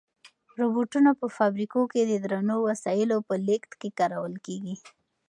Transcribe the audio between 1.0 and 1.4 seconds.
په